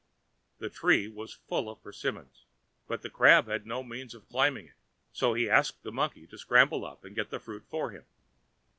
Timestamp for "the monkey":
5.83-6.25